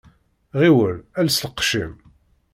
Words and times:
Ɣiwel 0.59 0.95
els 1.19 1.37
lqecc-im. 1.49 1.93